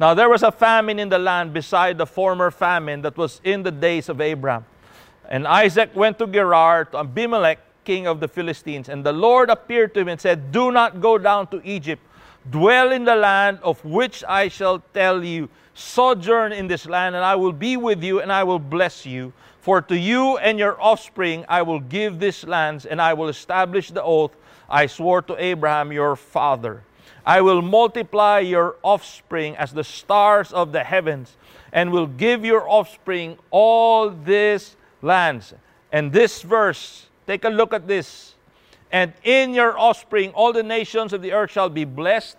Now 0.00 0.14
there 0.14 0.28
was 0.28 0.42
a 0.42 0.52
famine 0.52 0.98
in 0.98 1.08
the 1.08 1.18
land 1.18 1.52
beside 1.52 1.98
the 1.98 2.06
former 2.06 2.50
famine 2.50 3.02
that 3.02 3.16
was 3.16 3.40
in 3.42 3.62
the 3.62 3.72
days 3.72 4.08
of 4.08 4.20
Abraham. 4.20 4.64
And 5.28 5.46
Isaac 5.46 5.90
went 5.94 6.18
to 6.18 6.26
Gerar 6.26 6.84
to 6.86 6.98
Abimelech, 6.98 7.58
king 7.84 8.06
of 8.06 8.20
the 8.20 8.28
Philistines. 8.28 8.88
And 8.88 9.04
the 9.04 9.12
Lord 9.12 9.50
appeared 9.50 9.94
to 9.94 10.00
him 10.00 10.08
and 10.08 10.20
said, 10.20 10.52
Do 10.52 10.70
not 10.70 11.00
go 11.00 11.18
down 11.18 11.48
to 11.48 11.60
Egypt. 11.64 12.02
Dwell 12.50 12.92
in 12.92 13.04
the 13.04 13.16
land 13.16 13.58
of 13.62 13.84
which 13.84 14.24
I 14.26 14.48
shall 14.48 14.82
tell 14.94 15.24
you. 15.24 15.48
Sojourn 15.74 16.52
in 16.52 16.66
this 16.66 16.86
land, 16.86 17.14
and 17.14 17.24
I 17.24 17.34
will 17.36 17.52
be 17.52 17.76
with 17.76 18.02
you, 18.02 18.20
and 18.20 18.32
I 18.32 18.42
will 18.42 18.58
bless 18.58 19.06
you. 19.06 19.32
For 19.60 19.82
to 19.82 19.96
you 19.96 20.38
and 20.38 20.58
your 20.58 20.80
offspring 20.80 21.44
I 21.48 21.62
will 21.62 21.80
give 21.80 22.18
this 22.18 22.44
lands, 22.44 22.86
and 22.86 23.02
I 23.02 23.14
will 23.14 23.28
establish 23.28 23.90
the 23.90 24.02
oath 24.02 24.32
I 24.68 24.86
swore 24.86 25.22
to 25.22 25.42
Abraham 25.42 25.92
your 25.92 26.16
father. 26.16 26.82
I 27.28 27.42
will 27.42 27.60
multiply 27.60 28.38
your 28.38 28.76
offspring 28.82 29.54
as 29.56 29.74
the 29.74 29.84
stars 29.84 30.50
of 30.50 30.72
the 30.72 30.82
heavens, 30.82 31.36
and 31.74 31.92
will 31.92 32.06
give 32.06 32.42
your 32.42 32.66
offspring 32.66 33.36
all 33.50 34.08
these 34.08 34.76
lands. 35.02 35.52
And 35.92 36.10
this 36.10 36.40
verse, 36.40 37.04
take 37.26 37.44
a 37.44 37.50
look 37.50 37.74
at 37.74 37.86
this. 37.86 38.34
And 38.90 39.12
in 39.24 39.52
your 39.52 39.78
offspring, 39.78 40.30
all 40.30 40.54
the 40.54 40.62
nations 40.62 41.12
of 41.12 41.20
the 41.20 41.34
earth 41.34 41.50
shall 41.50 41.68
be 41.68 41.84
blessed. 41.84 42.38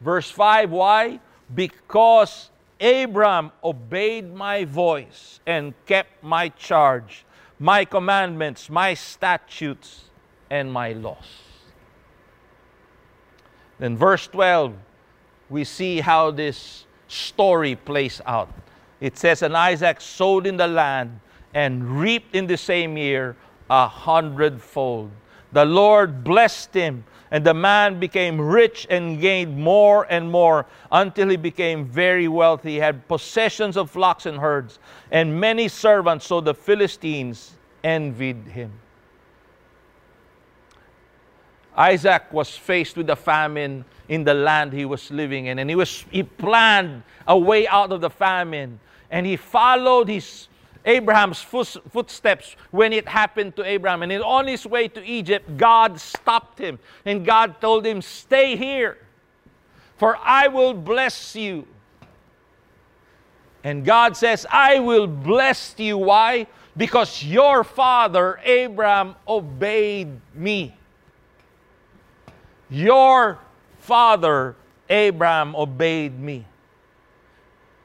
Verse 0.00 0.30
5 0.30 0.70
Why? 0.70 1.18
Because 1.52 2.50
Abram 2.80 3.50
obeyed 3.64 4.32
my 4.32 4.64
voice 4.64 5.40
and 5.44 5.74
kept 5.86 6.22
my 6.22 6.50
charge, 6.50 7.24
my 7.58 7.84
commandments, 7.84 8.70
my 8.70 8.94
statutes, 8.94 10.04
and 10.48 10.72
my 10.72 10.92
laws. 10.92 11.49
Then, 13.80 13.96
verse 13.96 14.26
12, 14.28 14.74
we 15.48 15.64
see 15.64 16.00
how 16.00 16.30
this 16.30 16.84
story 17.08 17.74
plays 17.74 18.20
out. 18.26 18.52
It 19.00 19.16
says, 19.16 19.42
And 19.42 19.56
Isaac 19.56 20.02
sowed 20.02 20.46
in 20.46 20.58
the 20.58 20.68
land 20.68 21.18
and 21.54 21.98
reaped 21.98 22.36
in 22.36 22.46
the 22.46 22.58
same 22.58 22.96
year 22.98 23.36
a 23.70 23.88
hundredfold. 23.88 25.10
The 25.52 25.64
Lord 25.64 26.22
blessed 26.22 26.74
him, 26.74 27.04
and 27.30 27.44
the 27.44 27.54
man 27.54 27.98
became 27.98 28.38
rich 28.38 28.86
and 28.90 29.18
gained 29.18 29.56
more 29.56 30.06
and 30.10 30.30
more 30.30 30.66
until 30.92 31.30
he 31.30 31.36
became 31.36 31.86
very 31.86 32.28
wealthy. 32.28 32.72
He 32.72 32.76
had 32.76 33.08
possessions 33.08 33.78
of 33.78 33.90
flocks 33.90 34.26
and 34.26 34.38
herds, 34.38 34.78
and 35.10 35.40
many 35.40 35.68
servants, 35.68 36.26
so 36.26 36.42
the 36.42 36.54
Philistines 36.54 37.52
envied 37.82 38.46
him. 38.46 38.72
Isaac 41.76 42.32
was 42.32 42.50
faced 42.50 42.96
with 42.96 43.08
a 43.10 43.16
famine 43.16 43.84
in 44.08 44.24
the 44.24 44.34
land 44.34 44.72
he 44.72 44.84
was 44.84 45.10
living 45.10 45.46
in, 45.46 45.58
and 45.58 45.70
he 45.70 45.76
was 45.76 46.04
he 46.10 46.22
planned 46.22 47.02
a 47.26 47.38
way 47.38 47.68
out 47.68 47.92
of 47.92 48.00
the 48.00 48.10
famine, 48.10 48.80
and 49.10 49.24
he 49.26 49.36
followed 49.36 50.08
his 50.08 50.48
Abraham's 50.84 51.40
footsteps 51.40 52.56
when 52.70 52.92
it 52.92 53.06
happened 53.06 53.54
to 53.56 53.64
Abraham. 53.64 54.02
And 54.02 54.12
on 54.22 54.46
his 54.46 54.66
way 54.66 54.88
to 54.88 55.04
Egypt, 55.04 55.56
God 55.56 56.00
stopped 56.00 56.58
him, 56.58 56.78
and 57.04 57.24
God 57.24 57.60
told 57.60 57.86
him, 57.86 58.02
"Stay 58.02 58.56
here." 58.56 58.98
for 60.00 60.16
I 60.16 60.48
will 60.48 60.72
bless 60.72 61.36
you. 61.36 61.66
And 63.62 63.84
God 63.84 64.16
says, 64.16 64.46
I 64.50 64.78
will 64.78 65.06
bless 65.06 65.74
you. 65.76 65.98
Why? 65.98 66.46
Because 66.74 67.22
your 67.22 67.64
father, 67.64 68.40
Abraham, 68.42 69.14
obeyed 69.28 70.18
me. 70.34 70.74
Your 72.70 73.38
father, 73.80 74.54
Abraham, 74.88 75.56
obeyed 75.56 76.18
me. 76.18 76.46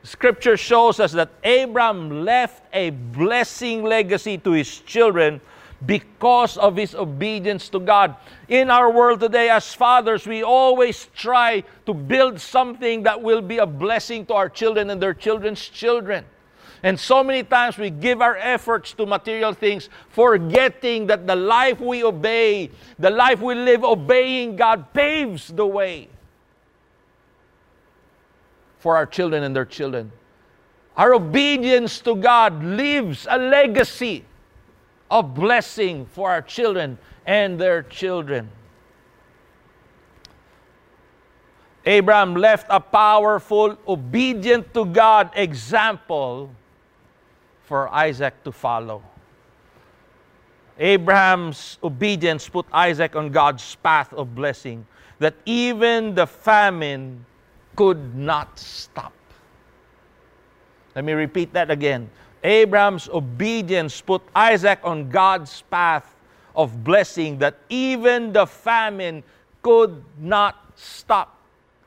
Scripture 0.03 0.55
shows 0.55 0.99
us 0.99 1.11
that 1.13 1.29
Abraham 1.43 2.23
left 2.23 2.63
a 2.71 2.91
blessing 2.91 3.83
legacy 3.83 4.37
to 4.37 4.51
his 4.51 4.79
children 4.81 5.41
because 5.85 6.57
of 6.57 6.75
his 6.75 6.93
obedience 6.93 7.69
to 7.69 7.79
God. 7.79 8.15
In 8.47 8.69
our 8.69 8.91
world 8.91 9.19
today, 9.19 9.49
as 9.49 9.73
fathers, 9.73 10.27
we 10.27 10.43
always 10.43 11.09
try 11.15 11.63
to 11.85 11.93
build 11.93 12.39
something 12.39 13.03
that 13.03 13.21
will 13.21 13.41
be 13.41 13.57
a 13.57 13.65
blessing 13.65 14.25
to 14.27 14.33
our 14.35 14.49
children 14.49 14.91
and 14.91 15.01
their 15.01 15.13
children's 15.13 15.67
children. 15.67 16.23
And 16.85 16.99
so 16.99 17.23
many 17.23 17.41
times 17.41 17.79
we 17.79 17.89
give 17.89 18.21
our 18.21 18.37
efforts 18.37 18.93
to 18.93 19.07
material 19.07 19.53
things, 19.53 19.89
forgetting 20.09 21.07
that 21.07 21.25
the 21.25 21.35
life 21.35 21.79
we 21.81 22.03
obey, 22.03 22.69
the 22.99 23.09
life 23.09 23.41
we 23.41 23.55
live 23.55 23.83
obeying 23.83 24.55
God, 24.55 24.93
paves 24.93 25.47
the 25.47 25.65
way 25.65 26.09
for 28.77 28.95
our 28.95 29.07
children 29.07 29.41
and 29.41 29.55
their 29.55 29.65
children. 29.65 30.11
Our 30.95 31.15
obedience 31.15 32.01
to 32.01 32.15
God 32.15 32.63
leaves 32.63 33.25
a 33.31 33.39
legacy 33.39 34.23
of 35.09 35.33
blessing 35.33 36.05
for 36.05 36.29
our 36.29 36.43
children 36.43 36.99
and 37.25 37.59
their 37.59 37.81
children. 37.81 38.47
Abraham 41.83 42.35
left 42.35 42.67
a 42.69 42.79
powerful, 42.79 43.75
obedient 43.87 44.71
to 44.75 44.85
God 44.85 45.31
example 45.33 46.51
for 47.65 47.89
Isaac 47.93 48.43
to 48.43 48.51
follow. 48.51 49.01
Abraham's 50.77 51.77
obedience 51.83 52.49
put 52.49 52.65
Isaac 52.71 53.15
on 53.15 53.31
God's 53.31 53.75
path 53.75 54.13
of 54.13 54.35
blessing 54.35 54.85
that 55.19 55.35
even 55.45 56.15
the 56.15 56.27
famine 56.27 57.25
could 57.75 58.15
not 58.15 58.59
stop. 58.59 59.13
Let 60.95 61.05
me 61.05 61.13
repeat 61.13 61.53
that 61.53 61.71
again. 61.71 62.09
Abraham's 62.43 63.09
obedience 63.09 63.99
put 64.01 64.21
Isaac 64.35 64.79
on 64.83 65.09
God's 65.09 65.63
path 65.71 66.15
of 66.55 66.83
blessing 66.83 67.39
that 67.39 67.57
even 67.69 68.31
the 68.31 68.45
famine 68.45 69.23
could 69.61 70.03
not 70.19 70.71
stop. 70.75 71.37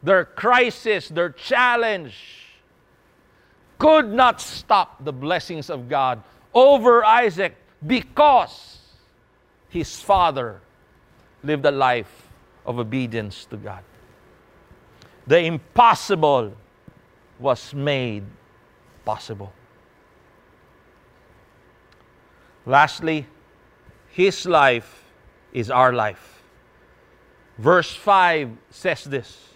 Their 0.02 0.24
crisis, 0.24 1.08
their 1.08 1.30
challenge 1.30 2.47
could 3.78 4.12
not 4.12 4.40
stop 4.40 5.04
the 5.04 5.12
blessings 5.12 5.70
of 5.70 5.88
God 5.88 6.22
over 6.52 7.04
Isaac 7.04 7.54
because 7.86 8.78
his 9.68 10.00
father 10.00 10.60
lived 11.42 11.64
a 11.64 11.70
life 11.70 12.28
of 12.66 12.78
obedience 12.78 13.44
to 13.46 13.56
God. 13.56 13.82
The 15.26 15.40
impossible 15.40 16.54
was 17.38 17.72
made 17.74 18.24
possible. 19.04 19.52
Lastly, 22.66 23.26
his 24.10 24.44
life 24.44 25.04
is 25.52 25.70
our 25.70 25.92
life. 25.92 26.42
Verse 27.58 27.94
5 27.94 28.50
says 28.70 29.04
this 29.04 29.48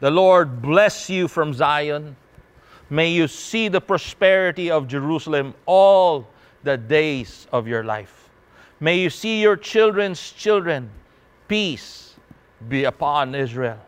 The 0.00 0.10
Lord 0.10 0.60
bless 0.60 1.08
you 1.08 1.28
from 1.28 1.52
Zion. 1.52 2.16
May 2.92 3.08
you 3.08 3.26
see 3.26 3.68
the 3.68 3.80
prosperity 3.80 4.70
of 4.70 4.86
Jerusalem 4.86 5.54
all 5.64 6.28
the 6.62 6.76
days 6.76 7.46
of 7.50 7.66
your 7.66 7.82
life. 7.82 8.28
May 8.80 8.98
you 8.98 9.08
see 9.08 9.40
your 9.40 9.56
children's 9.56 10.20
children. 10.32 10.90
Peace 11.48 12.16
be 12.68 12.84
upon 12.84 13.34
Israel. 13.34 13.78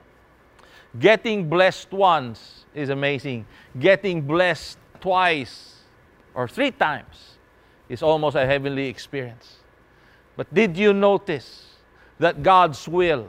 Getting 0.98 1.50
blessed 1.50 1.92
once 1.92 2.64
is 2.74 2.88
amazing. 2.88 3.44
Getting 3.78 4.22
blessed 4.22 4.78
twice 5.02 5.80
or 6.32 6.48
three 6.48 6.70
times 6.70 7.36
is 7.90 8.02
almost 8.02 8.36
a 8.36 8.46
heavenly 8.46 8.86
experience. 8.86 9.56
But 10.34 10.46
did 10.54 10.78
you 10.78 10.94
notice 10.94 11.76
that 12.18 12.42
God's 12.42 12.88
will, 12.88 13.28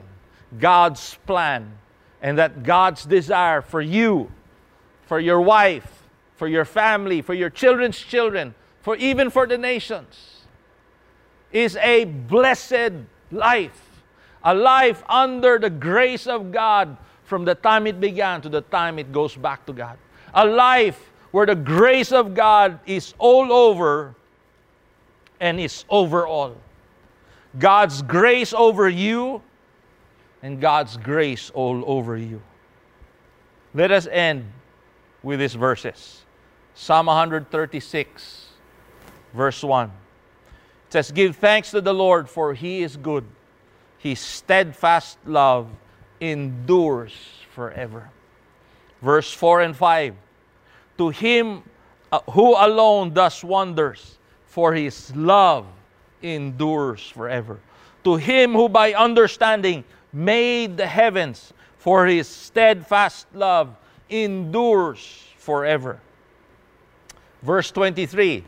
God's 0.57 1.19
plan, 1.27 1.77
and 2.21 2.37
that 2.37 2.63
God's 2.63 3.03
desire 3.03 3.61
for 3.61 3.81
you, 3.81 4.31
for 5.05 5.19
your 5.19 5.41
wife, 5.41 6.03
for 6.35 6.47
your 6.47 6.65
family, 6.65 7.21
for 7.21 7.33
your 7.33 7.49
children's 7.49 7.97
children, 7.97 8.53
for 8.81 8.95
even 8.97 9.29
for 9.29 9.47
the 9.47 9.57
nations, 9.57 10.45
is 11.51 11.75
a 11.77 12.05
blessed 12.05 12.91
life. 13.31 13.81
A 14.43 14.53
life 14.53 15.03
under 15.09 15.57
the 15.57 15.69
grace 15.69 16.27
of 16.27 16.51
God 16.51 16.97
from 17.23 17.45
the 17.45 17.55
time 17.55 17.87
it 17.87 17.99
began 17.99 18.41
to 18.41 18.49
the 18.49 18.61
time 18.61 18.99
it 18.99 19.11
goes 19.11 19.35
back 19.35 19.65
to 19.65 19.73
God. 19.73 19.97
A 20.33 20.45
life 20.45 21.11
where 21.31 21.45
the 21.45 21.55
grace 21.55 22.11
of 22.11 22.35
God 22.35 22.79
is 22.85 23.13
all 23.17 23.51
over 23.51 24.15
and 25.39 25.59
is 25.59 25.83
over 25.89 26.27
all. 26.27 26.55
God's 27.57 28.01
grace 28.01 28.53
over 28.53 28.87
you 28.87 29.41
and 30.43 30.61
God's 30.61 30.97
grace 30.97 31.49
all 31.53 31.83
over 31.87 32.17
you. 32.17 32.41
Let 33.73 33.91
us 33.91 34.07
end 34.07 34.45
with 35.25 35.39
these 35.39 35.55
verses. 35.55 36.21
Psalm 36.75 37.07
136, 37.07 38.45
verse 39.33 39.63
1. 39.63 39.87
It 39.87 39.91
says, 40.93 41.11
Give 41.11 41.35
thanks 41.35 41.71
to 41.71 41.81
the 41.81 41.93
Lord, 41.93 42.29
for 42.29 42.53
he 42.53 42.83
is 42.83 42.95
good. 42.95 43.25
His 43.97 44.19
steadfast 44.19 45.17
love 45.25 45.67
endures 46.21 47.13
forever. 47.53 48.09
Verse 49.01 49.33
4 49.33 49.61
and 49.61 49.75
5. 49.75 50.13
To 50.99 51.09
him 51.09 51.63
uh, 52.11 52.19
who 52.29 52.55
alone 52.55 53.11
does 53.11 53.43
wonders, 53.43 54.19
for 54.45 54.73
his 54.73 55.13
love 55.15 55.65
endures 56.21 57.01
forever. 57.09 57.59
To 58.03 58.15
him 58.15 58.53
who 58.53 58.69
by 58.69 58.93
understanding 58.93 59.83
made 60.13 60.77
the 60.77 60.85
heavens, 60.87 61.51
for 61.79 62.05
his 62.05 62.27
steadfast 62.27 63.25
love 63.33 63.75
endures 64.09 65.23
forever. 65.37 65.99
Verse 67.41 67.71
23 67.71 68.43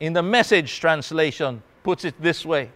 in 0.00 0.14
the 0.14 0.22
message 0.22 0.80
translation 0.80 1.62
puts 1.82 2.04
it 2.04 2.20
this 2.20 2.44
way 2.44 2.70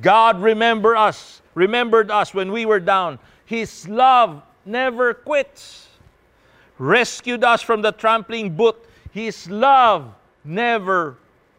God 0.00 0.42
remember 0.42 0.96
us, 0.96 1.40
remembered 1.54 2.10
us 2.10 2.34
when 2.34 2.52
we 2.52 2.66
were 2.66 2.80
down. 2.80 3.18
His 3.44 3.88
love 3.88 4.42
never 4.64 5.14
quits. 5.14 5.88
Rescued 6.78 7.44
us 7.44 7.62
from 7.62 7.80
the 7.80 7.92
trampling 7.92 8.54
boot. 8.54 8.76
His 9.10 9.48
love 9.48 10.12
never 10.44 11.16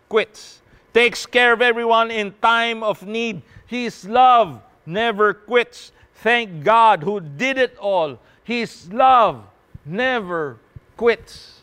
quits. 0.10 0.62
Takes 0.94 1.26
care 1.26 1.54
of 1.54 1.62
everyone 1.62 2.12
in 2.12 2.34
time 2.42 2.84
of 2.84 3.06
need. 3.06 3.42
His 3.66 4.06
love 4.06 4.62
never 4.86 5.34
quits. 5.34 5.92
Thank 6.16 6.64
God 6.64 7.02
who 7.02 7.20
did 7.20 7.58
it 7.58 7.78
all. 7.78 8.20
His 8.44 8.92
love 8.94 9.44
never 9.88 10.58
quits. 10.96 11.62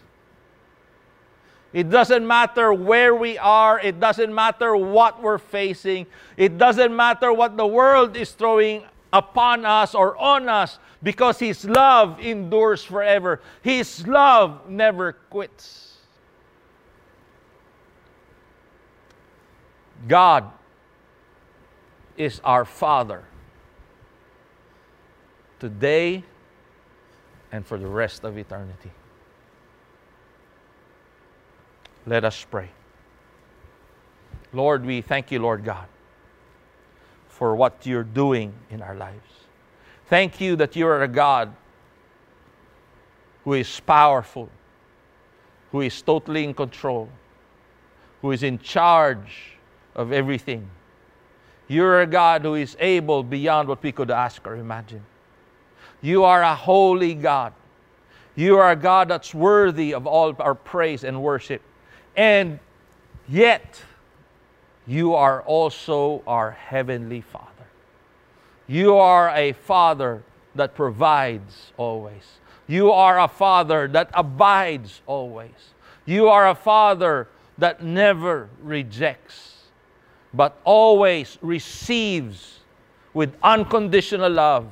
It 1.72 1.90
doesn't 1.90 2.24
matter 2.26 2.72
where 2.72 3.14
we 3.14 3.36
are. 3.36 3.80
It 3.80 3.98
doesn't 3.98 4.32
matter 4.32 4.76
what 4.76 5.20
we're 5.20 5.38
facing. 5.38 6.06
It 6.36 6.56
doesn't 6.56 6.94
matter 6.94 7.32
what 7.32 7.56
the 7.56 7.66
world 7.66 8.16
is 8.16 8.30
throwing 8.30 8.84
upon 9.12 9.64
us 9.64 9.94
or 9.94 10.16
on 10.16 10.48
us 10.48 10.78
because 11.02 11.38
His 11.38 11.64
love 11.64 12.20
endures 12.20 12.84
forever. 12.84 13.40
His 13.62 14.06
love 14.06 14.68
never 14.68 15.14
quits. 15.30 15.98
God 20.06 20.50
is 22.16 22.40
our 22.44 22.64
Father 22.64 23.24
today 25.58 26.22
and 27.54 27.64
for 27.64 27.78
the 27.78 27.86
rest 27.86 28.24
of 28.24 28.36
eternity. 28.36 28.90
Let 32.04 32.24
us 32.24 32.44
pray. 32.50 32.68
Lord, 34.52 34.84
we 34.84 35.02
thank 35.02 35.30
you, 35.30 35.38
Lord 35.38 35.64
God, 35.64 35.86
for 37.28 37.54
what 37.54 37.86
you're 37.86 38.02
doing 38.02 38.52
in 38.70 38.82
our 38.82 38.96
lives. 38.96 39.30
Thank 40.06 40.40
you 40.40 40.56
that 40.56 40.74
you 40.74 40.84
are 40.88 41.04
a 41.04 41.08
God 41.08 41.54
who 43.44 43.52
is 43.52 43.78
powerful, 43.78 44.48
who 45.70 45.80
is 45.80 46.02
totally 46.02 46.42
in 46.42 46.54
control, 46.54 47.08
who 48.20 48.32
is 48.32 48.42
in 48.42 48.58
charge 48.58 49.58
of 49.94 50.10
everything. 50.10 50.68
You're 51.68 52.00
a 52.00 52.06
God 52.08 52.42
who 52.42 52.56
is 52.56 52.76
able 52.80 53.22
beyond 53.22 53.68
what 53.68 53.80
we 53.80 53.92
could 53.92 54.10
ask 54.10 54.44
or 54.44 54.56
imagine. 54.56 55.06
You 56.04 56.24
are 56.24 56.42
a 56.42 56.54
holy 56.54 57.14
God. 57.14 57.54
You 58.36 58.58
are 58.58 58.72
a 58.72 58.76
God 58.76 59.08
that's 59.08 59.32
worthy 59.32 59.94
of 59.94 60.06
all 60.06 60.36
our 60.38 60.54
praise 60.54 61.02
and 61.02 61.22
worship. 61.22 61.62
And 62.14 62.58
yet, 63.26 63.82
you 64.86 65.14
are 65.14 65.40
also 65.44 66.22
our 66.26 66.50
Heavenly 66.50 67.22
Father. 67.22 67.48
You 68.66 68.96
are 68.96 69.30
a 69.30 69.52
Father 69.52 70.22
that 70.54 70.74
provides 70.74 71.72
always. 71.78 72.22
You 72.66 72.92
are 72.92 73.18
a 73.20 73.28
Father 73.28 73.88
that 73.88 74.10
abides 74.12 75.00
always. 75.06 75.72
You 76.04 76.28
are 76.28 76.50
a 76.50 76.54
Father 76.54 77.28
that 77.56 77.82
never 77.82 78.50
rejects, 78.62 79.54
but 80.34 80.60
always 80.64 81.38
receives 81.40 82.60
with 83.14 83.34
unconditional 83.42 84.30
love, 84.30 84.70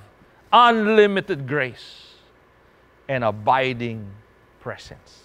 unlimited 0.53 1.47
grace, 1.49 2.09
and 3.09 3.25
abiding 3.25 4.07
presence. 4.61 5.21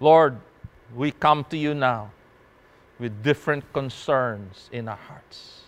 Lord, 0.00 0.38
we 0.94 1.12
come 1.12 1.44
to 1.50 1.56
you 1.56 1.74
now 1.74 2.10
with 2.98 3.22
different 3.22 3.70
concerns 3.72 4.68
in 4.72 4.88
our 4.88 4.96
hearts. 4.96 5.60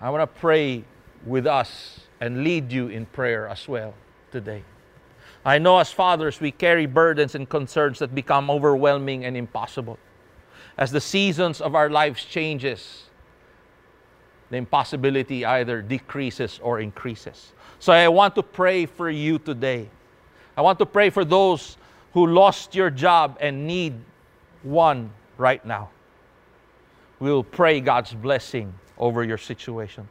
I 0.00 0.10
want 0.10 0.22
to 0.22 0.40
pray 0.40 0.84
with 1.24 1.46
us 1.46 2.00
and 2.20 2.44
lead 2.44 2.72
you 2.72 2.88
in 2.88 3.06
prayer 3.06 3.48
as 3.48 3.68
well 3.68 3.94
today. 4.30 4.62
I 5.44 5.58
know 5.58 5.78
as 5.78 5.90
fathers 5.90 6.40
we 6.40 6.52
carry 6.52 6.86
burdens 6.86 7.34
and 7.34 7.48
concerns 7.48 7.98
that 7.98 8.14
become 8.14 8.50
overwhelming 8.50 9.24
and 9.24 9.36
impossible. 9.36 9.98
As 10.78 10.92
the 10.92 11.00
seasons 11.00 11.60
of 11.60 11.74
our 11.74 11.90
lives 11.90 12.24
changes, 12.24 13.10
the 14.52 14.58
impossibility 14.58 15.46
either 15.46 15.80
decreases 15.80 16.60
or 16.62 16.78
increases. 16.78 17.52
So 17.78 17.90
I 17.90 18.06
want 18.08 18.34
to 18.34 18.42
pray 18.42 18.84
for 18.84 19.08
you 19.08 19.38
today. 19.38 19.88
I 20.58 20.60
want 20.60 20.78
to 20.80 20.84
pray 20.84 21.08
for 21.08 21.24
those 21.24 21.78
who 22.12 22.26
lost 22.26 22.74
your 22.74 22.90
job 22.90 23.38
and 23.40 23.66
need 23.66 23.94
one 24.62 25.10
right 25.38 25.64
now. 25.64 25.88
We'll 27.18 27.42
pray 27.42 27.80
God's 27.80 28.12
blessing 28.12 28.74
over 28.98 29.24
your 29.24 29.38
situation. 29.38 30.06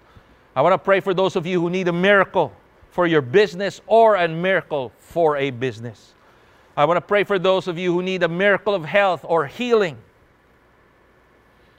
I 0.55 0.63
want 0.63 0.73
to 0.73 0.79
pray 0.79 1.01
for 1.01 1.13
those 1.13 1.35
of 1.35 1.45
you 1.45 1.61
who 1.61 1.69
need 1.69 1.87
a 1.87 1.93
miracle 1.93 2.51
for 2.89 3.05
your 3.05 3.21
business 3.21 3.79
or 3.85 4.15
a 4.15 4.27
miracle 4.27 4.91
for 4.97 5.37
a 5.37 5.51
business. 5.51 6.15
I 6.75 6.85
want 6.85 6.97
to 6.97 7.01
pray 7.01 7.25
for 7.25 7.37
those 7.37 7.67
of 7.67 7.77
you 7.77 7.93
who 7.93 8.01
need 8.01 8.23
a 8.23 8.27
miracle 8.27 8.73
of 8.73 8.85
health 8.85 9.23
or 9.23 9.45
healing. 9.45 9.99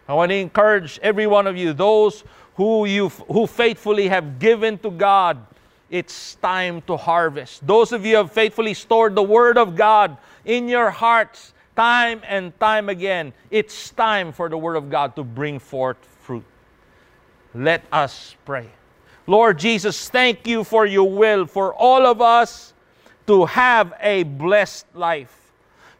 I 0.09 0.15
want 0.15 0.31
to 0.31 0.37
encourage 0.37 0.99
every 1.03 1.27
one 1.27 1.47
of 1.47 1.57
you, 1.57 1.73
those 1.73 2.23
who 2.55 2.85
you 2.85 3.09
who 3.09 3.47
faithfully 3.47 4.09
have 4.09 4.39
given 4.39 4.79
to 4.79 4.91
God, 4.91 5.39
it's 5.91 6.37
time 6.37 6.83
to 6.83 6.97
harvest. 6.97 7.67
Those 7.67 7.93
of 7.93 8.05
you 8.05 8.13
who 8.13 8.23
have 8.23 8.33
faithfully 8.33 8.75
stored 8.75 9.15
the 9.15 9.23
word 9.23 9.59
of 9.59 9.77
God 9.77 10.17
in 10.45 10.69
your 10.69 10.91
hearts 10.91 11.55
time 11.77 12.21
and 12.27 12.59
time 12.61 12.89
again, 12.89 13.33
it's 13.51 13.91
time 13.91 14.33
for 14.33 14.49
the 14.49 14.59
word 14.59 14.77
of 14.77 14.91
God 14.91 15.17
to 15.17 15.25
bring 15.25 15.59
forth 15.59 15.97
fruit. 16.23 16.45
Let 17.55 17.85
us 17.93 18.37
pray. 18.45 18.69
Lord 19.27 19.59
Jesus, 19.59 20.09
thank 20.09 20.47
you 20.47 20.65
for 20.65 20.85
your 20.85 21.09
will 21.09 21.47
for 21.47 21.75
all 21.75 22.07
of 22.07 22.21
us 22.21 22.73
to 23.27 23.47
have 23.47 23.95
a 24.01 24.25
blessed 24.25 24.87
life. 24.95 25.42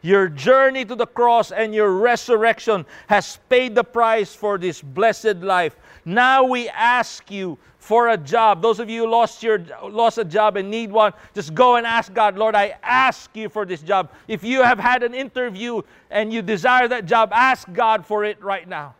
Your 0.03 0.27
journey 0.27 0.83
to 0.83 0.95
the 0.95 1.07
cross 1.07 1.53
and 1.53 1.73
your 1.73 1.93
resurrection 1.93 2.85
has 3.07 3.39
paid 3.47 3.73
the 3.73 3.85
price 3.85 4.35
for 4.35 4.57
this 4.57 4.81
blessed 4.81 5.37
life. 5.37 5.77
Now 6.03 6.43
we 6.43 6.67
ask 6.67 7.31
you 7.31 7.57
for 7.79 8.09
a 8.09 8.17
job. 8.17 8.61
Those 8.61 8.81
of 8.81 8.89
you 8.89 9.05
who 9.05 9.09
lost 9.09 9.41
your 9.41 9.63
lost 9.81 10.17
a 10.17 10.25
job 10.25 10.57
and 10.57 10.69
need 10.69 10.91
one, 10.91 11.13
just 11.33 11.53
go 11.53 11.77
and 11.77 11.87
ask 11.87 12.13
God, 12.13 12.37
Lord, 12.37 12.53
I 12.53 12.75
ask 12.83 13.29
you 13.33 13.47
for 13.47 13.65
this 13.65 13.81
job. 13.81 14.11
If 14.27 14.43
you 14.43 14.61
have 14.61 14.77
had 14.77 15.03
an 15.03 15.13
interview 15.13 15.81
and 16.11 16.33
you 16.33 16.41
desire 16.41 16.89
that 16.89 17.05
job, 17.05 17.31
ask 17.33 17.71
God 17.71 18.05
for 18.05 18.25
it 18.25 18.43
right 18.43 18.67
now. 18.67 18.95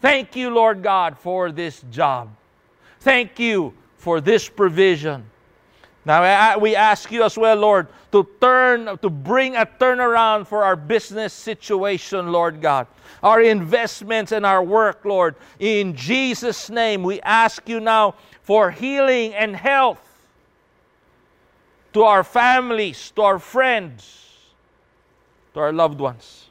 Thank 0.00 0.36
you, 0.36 0.50
Lord 0.50 0.80
God, 0.80 1.18
for 1.18 1.50
this 1.50 1.82
job. 1.90 2.30
Thank 3.00 3.40
you 3.40 3.74
for 3.96 4.20
this 4.20 4.48
provision. 4.48 5.24
Now 6.06 6.58
we 6.58 6.76
ask 6.76 7.10
you 7.10 7.22
as 7.22 7.38
well, 7.38 7.56
Lord, 7.56 7.88
to 8.12 8.28
turn, 8.40 8.98
to 8.98 9.08
bring 9.08 9.56
a 9.56 9.64
turnaround 9.64 10.46
for 10.46 10.62
our 10.62 10.76
business 10.76 11.32
situation, 11.32 12.30
Lord 12.30 12.60
God, 12.60 12.86
our 13.22 13.40
investments 13.40 14.30
and 14.30 14.44
our 14.44 14.62
work, 14.62 15.04
Lord. 15.04 15.34
In 15.58 15.96
Jesus' 15.96 16.68
name, 16.68 17.02
we 17.02 17.20
ask 17.22 17.68
you 17.68 17.80
now 17.80 18.16
for 18.42 18.70
healing 18.70 19.34
and 19.34 19.56
health 19.56 19.98
to 21.94 22.02
our 22.02 22.22
families, 22.22 23.10
to 23.12 23.22
our 23.22 23.38
friends, 23.38 24.28
to 25.54 25.60
our 25.60 25.72
loved 25.72 26.00
ones. 26.00 26.50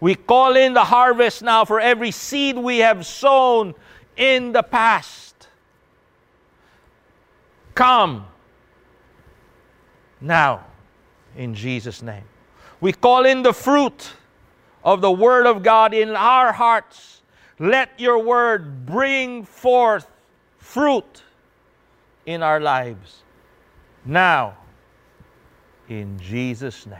We 0.00 0.16
call 0.16 0.56
in 0.56 0.74
the 0.74 0.84
harvest 0.84 1.42
now 1.42 1.64
for 1.64 1.78
every 1.78 2.10
seed 2.10 2.58
we 2.58 2.78
have 2.78 3.06
sown 3.06 3.74
in 4.16 4.50
the 4.50 4.64
past. 4.64 5.31
Come 7.74 8.26
now 10.20 10.66
in 11.36 11.54
Jesus' 11.54 12.02
name. 12.02 12.24
We 12.80 12.92
call 12.92 13.24
in 13.24 13.42
the 13.42 13.52
fruit 13.52 14.12
of 14.84 15.00
the 15.00 15.10
Word 15.10 15.46
of 15.46 15.62
God 15.62 15.94
in 15.94 16.10
our 16.10 16.52
hearts. 16.52 17.22
Let 17.58 17.98
your 17.98 18.18
Word 18.18 18.84
bring 18.84 19.44
forth 19.44 20.06
fruit 20.58 21.22
in 22.26 22.42
our 22.42 22.60
lives. 22.60 23.22
Now, 24.04 24.56
in 25.88 26.18
Jesus' 26.18 26.86
name. 26.86 26.98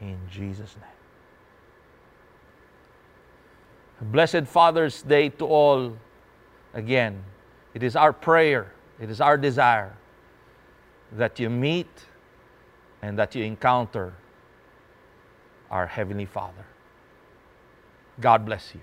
In 0.00 0.18
Jesus' 0.30 0.76
name. 0.80 0.90
Blessed 4.12 4.46
Father's 4.46 5.02
Day 5.02 5.28
to 5.30 5.44
all 5.44 5.96
again. 6.72 7.24
It 7.74 7.82
is 7.82 7.96
our 7.96 8.12
prayer, 8.12 8.72
it 9.00 9.10
is 9.10 9.20
our 9.20 9.36
desire 9.36 9.94
that 11.12 11.38
you 11.38 11.48
meet 11.50 12.06
and 13.02 13.18
that 13.18 13.34
you 13.34 13.44
encounter 13.44 14.14
our 15.70 15.86
Heavenly 15.86 16.26
Father. 16.26 16.64
God 18.20 18.44
bless 18.44 18.74
you. 18.74 18.80